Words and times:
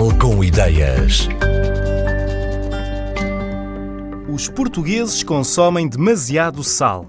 Portugal 0.00 0.18
com 0.18 0.42
ideias. 0.42 1.28
Os 4.32 4.48
portugueses 4.48 5.22
consomem 5.22 5.86
demasiado 5.86 6.64
sal. 6.64 7.06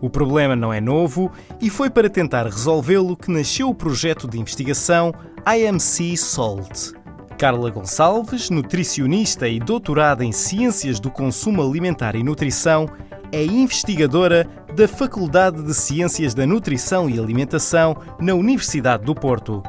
O 0.00 0.08
problema 0.08 0.54
não 0.54 0.72
é 0.72 0.80
novo 0.80 1.32
e 1.60 1.68
foi 1.68 1.90
para 1.90 2.08
tentar 2.08 2.44
resolvê-lo 2.44 3.16
que 3.16 3.32
nasceu 3.32 3.68
o 3.68 3.74
projeto 3.74 4.28
de 4.28 4.38
investigação 4.38 5.12
IMC 5.44 6.16
Salt. 6.16 6.92
Carla 7.36 7.68
Gonçalves, 7.68 8.48
nutricionista 8.48 9.48
e 9.48 9.58
doutorada 9.58 10.24
em 10.24 10.30
Ciências 10.30 11.00
do 11.00 11.10
Consumo 11.10 11.60
Alimentar 11.62 12.14
e 12.14 12.22
Nutrição, 12.22 12.88
é 13.32 13.44
investigadora 13.44 14.46
da 14.76 14.86
Faculdade 14.86 15.64
de 15.64 15.74
Ciências 15.74 16.32
da 16.32 16.46
Nutrição 16.46 17.10
e 17.10 17.18
Alimentação 17.18 17.96
na 18.20 18.34
Universidade 18.34 19.04
do 19.04 19.16
Porto. 19.16 19.62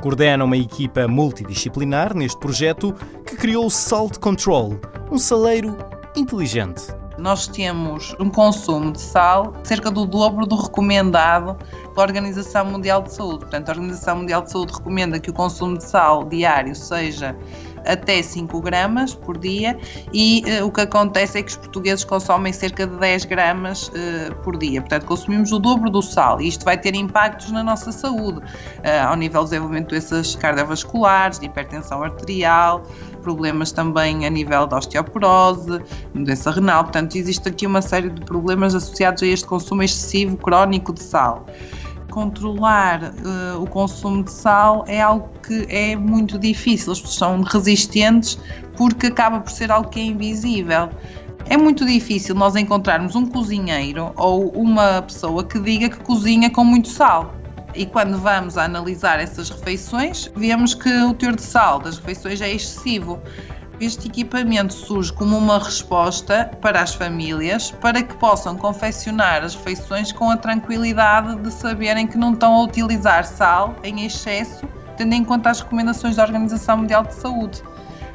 Coordena 0.00 0.44
uma 0.44 0.56
equipa 0.56 1.08
multidisciplinar 1.08 2.14
neste 2.14 2.38
projeto 2.38 2.94
que 3.24 3.36
criou 3.36 3.66
o 3.66 3.70
Salt 3.70 4.18
Control, 4.18 4.78
um 5.10 5.18
saleiro 5.18 5.76
inteligente. 6.14 6.94
Nós 7.18 7.48
temos 7.48 8.14
um 8.20 8.28
consumo 8.28 8.92
de 8.92 9.00
sal 9.00 9.54
cerca 9.64 9.90
do 9.90 10.04
dobro 10.04 10.46
do 10.46 10.54
recomendado 10.54 11.56
pela 11.94 12.06
Organização 12.06 12.66
Mundial 12.66 13.02
de 13.02 13.14
Saúde. 13.14 13.40
Portanto, 13.40 13.70
a 13.70 13.72
Organização 13.72 14.16
Mundial 14.18 14.42
de 14.42 14.52
Saúde 14.52 14.74
recomenda 14.74 15.18
que 15.18 15.30
o 15.30 15.32
consumo 15.32 15.78
de 15.78 15.84
sal 15.84 16.24
diário 16.24 16.74
seja 16.74 17.34
até 17.86 18.22
5 18.22 18.60
gramas 18.60 19.14
por 19.14 19.38
dia 19.38 19.78
e 20.12 20.42
uh, 20.60 20.66
o 20.66 20.70
que 20.70 20.80
acontece 20.80 21.38
é 21.38 21.42
que 21.42 21.50
os 21.50 21.56
portugueses 21.56 22.04
consomem 22.04 22.52
cerca 22.52 22.86
de 22.86 22.96
10 22.96 23.24
gramas 23.26 23.88
uh, 23.88 24.34
por 24.42 24.56
dia. 24.56 24.80
Portanto, 24.80 25.06
consumimos 25.06 25.52
o 25.52 25.58
dobro 25.58 25.90
do 25.90 26.02
sal 26.02 26.40
e 26.40 26.48
isto 26.48 26.64
vai 26.64 26.76
ter 26.76 26.94
impactos 26.94 27.50
na 27.52 27.62
nossa 27.62 27.92
saúde, 27.92 28.38
uh, 28.38 29.08
ao 29.08 29.16
nível 29.16 29.42
do 29.42 29.50
desenvolvimento 29.50 29.88
de 29.88 30.00
doenças 30.00 30.34
cardiovasculares, 30.36 31.38
de 31.38 31.46
hipertensão 31.46 32.02
arterial, 32.02 32.82
problemas 33.22 33.72
também 33.72 34.26
a 34.26 34.30
nível 34.30 34.66
da 34.66 34.78
osteoporose, 34.78 35.80
doença 36.14 36.50
renal. 36.50 36.84
Portanto, 36.84 37.16
existe 37.16 37.48
aqui 37.48 37.66
uma 37.66 37.82
série 37.82 38.10
de 38.10 38.20
problemas 38.22 38.74
associados 38.74 39.22
a 39.22 39.26
este 39.26 39.46
consumo 39.46 39.82
excessivo 39.82 40.36
crónico 40.36 40.92
de 40.92 41.02
sal 41.02 41.46
controlar 42.16 43.12
uh, 43.12 43.62
o 43.62 43.66
consumo 43.66 44.24
de 44.24 44.32
sal 44.32 44.86
é 44.88 45.02
algo 45.02 45.28
que 45.46 45.66
é 45.68 45.94
muito 45.94 46.38
difícil, 46.38 46.92
as 46.92 46.98
pessoas 46.98 47.18
são 47.18 47.42
resistentes 47.42 48.38
porque 48.74 49.08
acaba 49.08 49.38
por 49.40 49.50
ser 49.50 49.70
algo 49.70 49.90
que 49.90 50.00
é 50.00 50.04
invisível. 50.04 50.88
É 51.44 51.58
muito 51.58 51.84
difícil 51.84 52.34
nós 52.34 52.56
encontrarmos 52.56 53.14
um 53.14 53.26
cozinheiro 53.26 54.14
ou 54.16 54.48
uma 54.52 55.02
pessoa 55.02 55.44
que 55.44 55.60
diga 55.60 55.90
que 55.90 55.98
cozinha 55.98 56.48
com 56.48 56.64
muito 56.64 56.88
sal. 56.88 57.34
E 57.74 57.84
quando 57.84 58.18
vamos 58.18 58.56
a 58.56 58.64
analisar 58.64 59.20
essas 59.20 59.50
refeições, 59.50 60.32
vemos 60.34 60.74
que 60.74 60.88
o 60.88 61.12
teor 61.12 61.36
de 61.36 61.42
sal 61.42 61.80
das 61.80 61.98
refeições 61.98 62.40
é 62.40 62.50
excessivo. 62.50 63.20
Este 63.78 64.08
equipamento 64.08 64.72
surge 64.72 65.12
como 65.12 65.36
uma 65.36 65.58
resposta 65.58 66.50
para 66.62 66.80
as 66.80 66.94
famílias 66.94 67.70
para 67.70 68.02
que 68.02 68.14
possam 68.16 68.56
confeccionar 68.56 69.44
as 69.44 69.54
refeições 69.54 70.10
com 70.12 70.30
a 70.30 70.36
tranquilidade 70.36 71.36
de 71.42 71.52
saberem 71.52 72.06
que 72.06 72.16
não 72.16 72.32
estão 72.32 72.54
a 72.54 72.62
utilizar 72.62 73.26
sal 73.26 73.76
em 73.84 74.06
excesso, 74.06 74.66
tendo 74.96 75.12
em 75.12 75.22
conta 75.22 75.50
as 75.50 75.60
recomendações 75.60 76.16
da 76.16 76.22
Organização 76.22 76.78
Mundial 76.78 77.04
de 77.04 77.14
Saúde. 77.16 77.62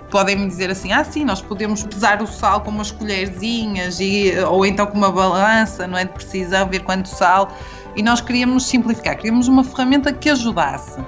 Podem 0.09 0.35
me 0.35 0.47
dizer 0.47 0.71
assim: 0.71 0.91
ah, 0.93 1.03
sim, 1.03 1.23
nós 1.23 1.43
podemos 1.43 1.83
pesar 1.83 2.23
o 2.23 2.27
sal 2.27 2.61
com 2.61 2.71
umas 2.71 2.89
colherzinhas 2.89 3.99
e, 3.99 4.33
ou 4.49 4.65
então 4.65 4.87
com 4.87 4.97
uma 4.97 5.11
balança, 5.11 5.85
não 5.85 5.95
é 5.95 6.05
de 6.05 6.11
precisão, 6.11 6.67
ver 6.67 6.79
quanto 6.79 7.07
sal. 7.07 7.55
E 7.95 8.01
nós 8.01 8.19
queríamos 8.19 8.65
simplificar, 8.65 9.15
queríamos 9.15 9.47
uma 9.47 9.63
ferramenta 9.63 10.11
que 10.11 10.27
ajudasse 10.27 10.99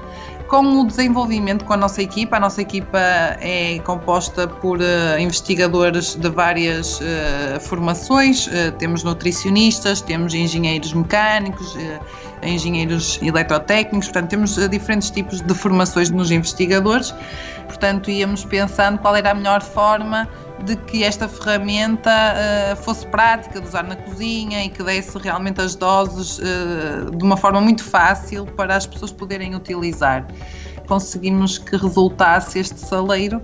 com 0.53 0.81
o 0.81 0.85
desenvolvimento 0.85 1.65
com 1.65 1.73
a 1.73 1.77
nossa 1.77 1.99
equipa, 1.99 2.37
a 2.37 2.39
nossa 2.39 2.61
equipa 2.61 2.99
é 3.41 3.79
composta 3.79 4.47
por 4.47 4.77
uh, 4.77 5.19
investigadores 5.19 6.13
de 6.13 6.29
várias 6.29 6.99
uh, 6.99 7.59
formações, 7.59 8.45
uh, 8.45 8.71
temos 8.77 9.03
nutricionistas, 9.03 9.99
temos 9.99 10.35
engenheiros 10.35 10.93
mecânicos, 10.93 11.75
engenheiros 12.43 13.19
eletrotécnicos, 13.23 14.09
portanto 14.09 14.29
temos 14.29 14.69
diferentes 14.69 15.09
tipos 15.09 15.41
de 15.41 15.55
formações 15.55 16.11
nos 16.11 16.29
investigadores, 16.29 17.15
portanto 17.65 18.11
íamos 18.11 18.45
pensando 18.45 18.99
qual 18.99 19.15
era 19.15 19.31
a 19.31 19.33
melhor 19.33 19.63
forma 19.63 20.29
de 20.65 20.75
que 20.75 21.03
esta 21.03 21.27
ferramenta 21.27 22.09
uh, 22.11 22.75
fosse 22.83 23.05
prática 23.07 23.59
de 23.59 23.67
usar 23.67 23.83
na 23.83 23.95
cozinha 23.95 24.63
e 24.63 24.69
que 24.69 24.81
desse 24.83 25.17
realmente 25.17 25.61
as 25.61 25.75
doses 25.75 26.39
uh, 26.39 27.11
de 27.15 27.23
uma 27.23 27.37
forma 27.37 27.59
muito 27.59 27.83
fácil 27.83 28.45
para 28.45 28.75
as 28.75 28.85
pessoas 28.85 29.11
poderem 29.11 29.55
utilizar. 29.55 30.25
Conseguimos 30.87 31.57
que 31.57 31.75
resultasse 31.75 32.59
este 32.59 32.79
saleiro, 32.79 33.41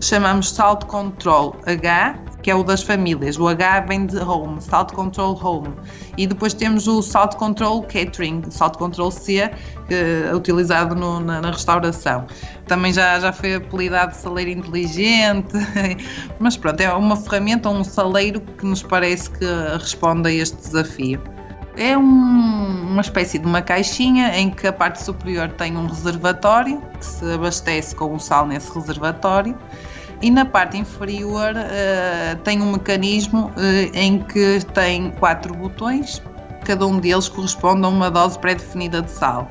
chamamos 0.00 0.50
Salt 0.50 0.84
Control 0.84 1.56
H, 1.66 2.27
que 2.42 2.50
é 2.50 2.54
o 2.54 2.62
das 2.62 2.82
famílias. 2.82 3.38
O 3.38 3.48
H 3.48 3.80
vem 3.80 4.06
de 4.06 4.18
Home, 4.18 4.60
Salt 4.60 4.92
Control 4.92 5.38
Home. 5.42 5.74
E 6.16 6.26
depois 6.26 6.54
temos 6.54 6.86
o 6.86 7.02
Salt 7.02 7.34
Control 7.36 7.82
Catering, 7.82 8.42
Salt 8.50 8.76
Control 8.76 9.10
C, 9.10 9.50
é 9.90 10.34
utilizado 10.34 10.94
no, 10.94 11.20
na, 11.20 11.40
na, 11.40 11.50
restauração. 11.50 12.26
Também 12.66 12.92
já, 12.92 13.18
já 13.18 13.32
foi 13.32 13.54
apelidado 13.54 14.12
de 14.12 14.18
saleiro 14.18 14.50
inteligente, 14.50 15.54
mas 16.38 16.56
pronto, 16.56 16.80
é 16.80 16.92
uma 16.92 17.16
ferramenta, 17.16 17.68
um 17.68 17.82
saleiro 17.82 18.40
que 18.40 18.66
nos 18.66 18.82
parece 18.82 19.30
que 19.30 19.44
responde 19.78 20.28
a 20.28 20.32
este 20.32 20.56
desafio. 20.56 21.20
É 21.76 21.96
um, 21.96 22.02
uma 22.02 23.00
espécie 23.00 23.38
de 23.38 23.46
uma 23.46 23.62
caixinha 23.62 24.36
em 24.36 24.50
que 24.50 24.66
a 24.66 24.72
parte 24.72 25.00
superior 25.00 25.48
tem 25.50 25.76
um 25.76 25.86
reservatório 25.86 26.82
que 26.98 27.06
se 27.06 27.32
abastece 27.32 27.94
com 27.94 28.14
o 28.14 28.18
sal 28.18 28.46
nesse 28.46 28.72
reservatório 28.74 29.56
e 30.20 30.30
na 30.30 30.44
parte 30.44 30.76
inferior 30.76 31.54
uh, 31.54 32.36
tem 32.42 32.60
um 32.60 32.72
mecanismo 32.72 33.52
uh, 33.56 33.90
em 33.94 34.18
que 34.20 34.60
tem 34.74 35.10
quatro 35.12 35.54
botões, 35.54 36.22
cada 36.64 36.86
um 36.86 36.98
deles 36.98 37.28
corresponde 37.28 37.84
a 37.84 37.88
uma 37.88 38.10
dose 38.10 38.38
pré-definida 38.38 39.02
de 39.02 39.10
sal. 39.10 39.48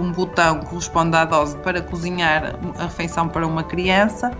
Um 0.00 0.10
botão 0.10 0.58
corresponde 0.60 1.16
à 1.16 1.24
dose 1.24 1.56
para 1.58 1.80
cozinhar 1.80 2.56
a 2.78 2.82
refeição 2.84 3.28
para 3.28 3.46
uma 3.46 3.62
criança. 3.62 4.32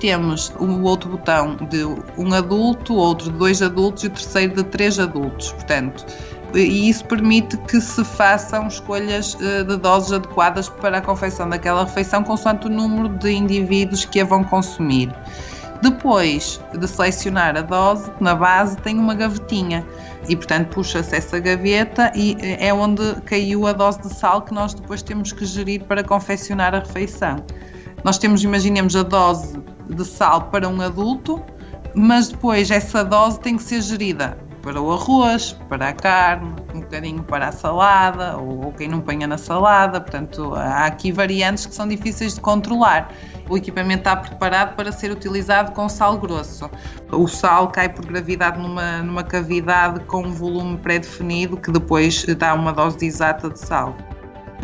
Temos 0.00 0.50
o 0.58 0.64
um 0.64 0.82
outro 0.82 1.10
botão 1.10 1.56
de 1.56 1.84
um 2.16 2.32
adulto, 2.32 2.94
outro 2.94 3.30
de 3.30 3.38
dois 3.38 3.60
adultos 3.60 4.04
e 4.04 4.06
o 4.06 4.10
terceiro 4.10 4.54
de 4.54 4.64
três 4.64 4.98
adultos. 4.98 5.52
Portanto, 5.52 6.06
e 6.54 6.88
isso 6.88 7.04
permite 7.06 7.56
que 7.56 7.80
se 7.80 8.04
façam 8.04 8.68
escolhas 8.68 9.36
eh, 9.40 9.64
de 9.64 9.76
doses 9.76 10.12
adequadas 10.12 10.68
para 10.68 10.98
a 10.98 11.00
confecção 11.00 11.48
daquela 11.48 11.84
refeição, 11.84 12.22
consoante 12.22 12.66
o 12.66 12.70
número 12.70 13.08
de 13.08 13.30
indivíduos 13.32 14.04
que 14.04 14.20
a 14.20 14.24
vão 14.24 14.44
consumir. 14.44 15.12
Depois 15.82 16.60
de 16.78 16.86
selecionar 16.86 17.56
a 17.56 17.60
dose, 17.60 18.10
na 18.20 18.34
base 18.34 18.76
tem 18.78 18.98
uma 18.98 19.14
gavetinha 19.14 19.84
e, 20.28 20.36
portanto, 20.36 20.68
puxa-se 20.68 21.14
essa 21.14 21.38
gaveta 21.40 22.12
e 22.14 22.36
eh, 22.40 22.68
é 22.68 22.72
onde 22.72 23.02
caiu 23.22 23.66
a 23.66 23.72
dose 23.72 24.00
de 24.02 24.14
sal 24.14 24.42
que 24.42 24.54
nós 24.54 24.74
depois 24.74 25.02
temos 25.02 25.32
que 25.32 25.44
gerir 25.44 25.82
para 25.84 26.04
confeccionar 26.04 26.74
a 26.74 26.78
refeição. 26.78 27.36
Nós 28.04 28.16
temos, 28.16 28.44
imaginemos, 28.44 28.94
a 28.94 29.02
dose 29.02 29.58
de 29.90 30.04
sal 30.04 30.42
para 30.42 30.68
um 30.68 30.80
adulto, 30.80 31.42
mas 31.94 32.28
depois 32.28 32.70
essa 32.70 33.04
dose 33.04 33.40
tem 33.40 33.56
que 33.56 33.62
ser 33.62 33.80
gerida 33.80 34.38
para 34.64 34.80
o 34.80 34.90
arroz, 34.90 35.52
para 35.68 35.90
a 35.90 35.92
carne, 35.92 36.54
um 36.74 36.80
bocadinho 36.80 37.22
para 37.22 37.48
a 37.48 37.52
salada, 37.52 38.38
ou, 38.38 38.64
ou 38.64 38.72
quem 38.72 38.88
não 38.88 38.98
ponha 38.98 39.26
na 39.26 39.36
salada. 39.36 40.00
Portanto, 40.00 40.54
há 40.54 40.86
aqui 40.86 41.12
variantes 41.12 41.66
que 41.66 41.74
são 41.74 41.86
difíceis 41.86 42.34
de 42.34 42.40
controlar. 42.40 43.12
O 43.48 43.58
equipamento 43.58 44.00
está 44.00 44.16
preparado 44.16 44.74
para 44.74 44.90
ser 44.90 45.10
utilizado 45.10 45.72
com 45.72 45.86
sal 45.86 46.16
grosso. 46.16 46.70
O 47.12 47.28
sal 47.28 47.68
cai 47.68 47.90
por 47.90 48.06
gravidade 48.06 48.58
numa, 48.58 49.02
numa 49.02 49.22
cavidade 49.22 50.00
com 50.06 50.22
um 50.22 50.32
volume 50.32 50.78
pré-definido 50.78 51.58
que 51.58 51.70
depois 51.70 52.24
dá 52.24 52.54
uma 52.54 52.72
dose 52.72 53.04
exata 53.04 53.50
de 53.50 53.60
sal. 53.60 53.94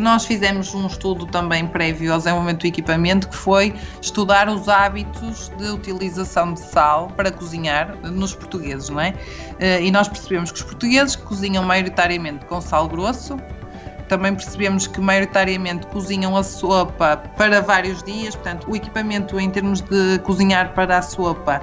Nós 0.00 0.25
fizemos 0.25 0.75
um 0.75 0.87
estudo 0.87 1.26
também 1.26 1.67
prévio 1.67 2.12
ao 2.12 2.19
desenvolvimento 2.19 2.61
do 2.61 2.67
equipamento 2.67 3.29
que 3.29 3.37
foi 3.37 3.75
estudar 4.00 4.49
os 4.49 4.67
hábitos 4.67 5.50
de 5.58 5.69
utilização 5.69 6.55
de 6.55 6.61
sal 6.61 7.08
para 7.08 7.31
cozinhar 7.31 7.97
nos 8.02 8.35
portugueses, 8.35 8.88
não 8.88 9.00
é? 9.00 9.14
Eh, 9.58 9.85
e 9.85 9.91
nós 9.91 10.08
percebemos 10.08 10.50
que 10.50 10.58
os 10.58 10.64
portugueses 10.64 11.14
cozinham 11.17 11.62
maioritariamente 11.62 12.47
com 12.47 12.62
sal 12.62 12.88
grosso, 12.88 13.37
também 14.10 14.34
percebemos 14.34 14.88
que 14.88 15.00
maioritariamente 15.00 15.86
cozinham 15.86 16.36
a 16.36 16.42
sopa 16.42 17.16
para 17.36 17.60
vários 17.60 18.02
dias, 18.02 18.34
portanto, 18.34 18.68
o 18.68 18.74
equipamento 18.74 19.38
em 19.38 19.48
termos 19.48 19.80
de 19.80 20.18
cozinhar 20.24 20.74
para 20.74 20.98
a 20.98 21.02
sopa 21.02 21.62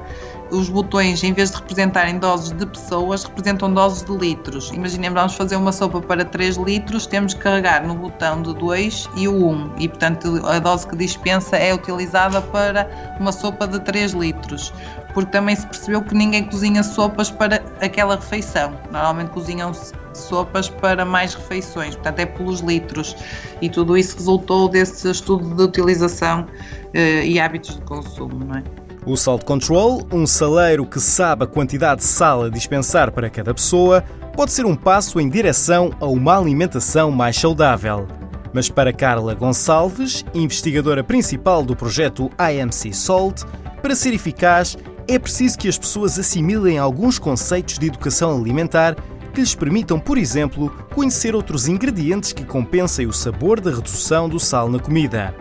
os 0.49 0.69
botões, 0.69 1.21
em 1.25 1.33
vez 1.33 1.51
de 1.51 1.57
representarem 1.57 2.17
doses 2.19 2.53
de 2.53 2.65
pessoas, 2.65 3.25
representam 3.25 3.73
doses 3.73 4.01
de 4.03 4.15
litros. 4.15 4.71
Imaginemos, 4.71 5.19
vamos 5.19 5.35
fazer 5.35 5.57
uma 5.57 5.73
sopa 5.73 5.99
para 5.99 6.23
3 6.23 6.55
litros, 6.55 7.05
temos 7.05 7.33
que 7.33 7.41
carregar 7.41 7.85
no 7.85 7.95
botão 7.95 8.41
de 8.41 8.53
2 8.53 9.09
e 9.17 9.27
o 9.27 9.49
1, 9.49 9.71
e 9.77 9.89
portanto 9.89 10.41
a 10.45 10.57
dose 10.59 10.87
que 10.87 10.95
dispensa 10.95 11.57
é 11.57 11.73
utilizada 11.73 12.41
para 12.41 12.89
uma 13.19 13.33
sopa 13.33 13.67
de 13.67 13.77
3 13.81 14.13
litros. 14.13 14.71
Porque 15.13 15.31
também 15.31 15.53
se 15.53 15.67
percebeu 15.67 16.01
que 16.01 16.15
ninguém 16.15 16.45
cozinha 16.45 16.81
sopas 16.81 17.29
para 17.29 17.61
aquela 17.81 18.15
refeição. 18.15 18.73
Normalmente 18.89 19.31
cozinham 19.31 19.73
sopas 20.17 20.69
para 20.69 21.05
mais 21.05 21.33
refeições, 21.33 21.95
portanto 21.95 22.19
é 22.19 22.25
pelos 22.25 22.59
litros 22.61 23.15
e 23.61 23.69
tudo 23.69 23.97
isso 23.97 24.17
resultou 24.17 24.67
desse 24.67 25.09
estudo 25.09 25.55
de 25.55 25.63
utilização 25.63 26.45
eh, 26.93 27.25
e 27.25 27.39
hábitos 27.39 27.75
de 27.75 27.81
consumo, 27.81 28.43
não 28.45 28.57
é? 28.57 28.63
O 29.05 29.15
Salt 29.15 29.45
Control, 29.45 30.05
um 30.11 30.27
saleiro 30.27 30.85
que 30.85 30.99
sabe 30.99 31.45
a 31.45 31.47
quantidade 31.47 32.01
de 32.01 32.07
sal 32.07 32.43
a 32.43 32.49
dispensar 32.49 33.09
para 33.09 33.29
cada 33.29 33.53
pessoa, 33.53 34.03
pode 34.35 34.51
ser 34.51 34.65
um 34.65 34.75
passo 34.75 35.17
em 35.19 35.29
direção 35.29 35.91
a 36.01 36.05
uma 36.05 36.37
alimentação 36.37 37.09
mais 37.09 37.37
saudável. 37.37 38.05
Mas 38.53 38.69
para 38.69 38.91
Carla 38.91 39.33
Gonçalves, 39.33 40.25
investigadora 40.33 41.05
principal 41.05 41.63
do 41.63 41.73
projeto 41.73 42.29
IMC 42.37 42.91
Salt, 42.93 43.43
para 43.81 43.95
ser 43.95 44.13
eficaz 44.13 44.77
é 45.07 45.17
preciso 45.17 45.57
que 45.57 45.69
as 45.69 45.77
pessoas 45.77 46.19
assimilem 46.19 46.77
alguns 46.77 47.17
conceitos 47.17 47.79
de 47.79 47.87
educação 47.87 48.37
alimentar 48.37 48.95
que 49.37 49.41
lhes 49.41 49.53
permitam, 49.53 49.99
por 49.99 50.17
exemplo, 50.17 50.75
conhecer 50.95 51.35
outros 51.35 51.67
ingredientes 51.67 52.33
que 52.33 52.43
compensem 52.43 53.05
o 53.05 53.13
sabor 53.13 53.61
da 53.61 53.69
redução 53.69 54.27
do 54.27 54.39
sal 54.39 54.67
na 54.67 54.79
comida. 54.79 55.35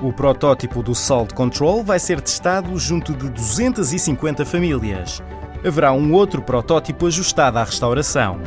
O 0.00 0.10
protótipo 0.10 0.82
do 0.82 0.94
Salt 0.94 1.34
Control 1.34 1.84
vai 1.84 1.98
ser 1.98 2.18
testado 2.22 2.78
junto 2.78 3.12
de 3.12 3.28
250 3.28 4.46
famílias. 4.46 5.22
Haverá 5.62 5.92
um 5.92 6.14
outro 6.14 6.40
protótipo 6.40 7.06
ajustado 7.06 7.58
à 7.58 7.64
restauração. 7.64 8.40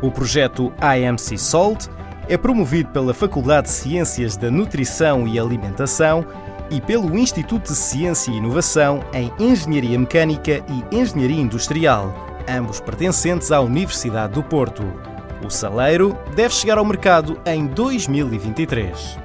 O 0.00 0.10
projeto 0.10 0.72
IMC 0.80 1.36
Salt 1.36 1.88
é 2.26 2.38
promovido 2.38 2.88
pela 2.92 3.12
Faculdade 3.12 3.66
de 3.66 3.74
Ciências 3.74 4.38
da 4.38 4.50
Nutrição 4.50 5.28
e 5.28 5.38
Alimentação 5.38 6.24
e 6.70 6.80
pelo 6.80 7.14
Instituto 7.14 7.72
de 7.72 7.76
Ciência 7.76 8.30
e 8.30 8.38
Inovação 8.38 9.04
em 9.12 9.30
Engenharia 9.38 9.98
Mecânica 9.98 10.64
e 10.66 10.96
Engenharia 10.96 11.42
Industrial, 11.42 12.33
ambos 12.48 12.80
pertencentes 12.80 13.50
à 13.50 13.60
Universidade 13.60 14.34
do 14.34 14.42
Porto. 14.42 14.82
O 15.44 15.50
saleiro 15.50 16.16
deve 16.34 16.54
chegar 16.54 16.78
ao 16.78 16.84
mercado 16.84 17.38
em 17.46 17.66
2023. 17.66 19.23